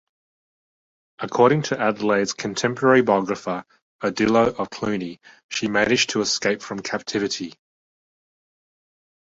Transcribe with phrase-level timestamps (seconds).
[1.19, 3.63] According to Adelaide's contemporary biographer,
[4.01, 7.53] Odilo of Cluny, she managed to escape from captivity.